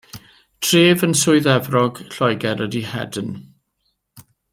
[0.67, 3.29] Tref yn Swydd Efrog, Lloegr ydy Hedon.